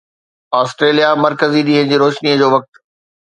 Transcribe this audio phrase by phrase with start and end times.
[0.59, 2.83] Australia مرڪزي ڏينهن جي روشني جو وقت